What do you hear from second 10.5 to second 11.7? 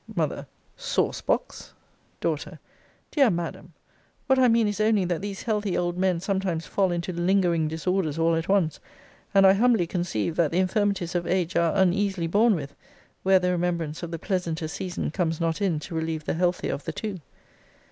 infirmities of age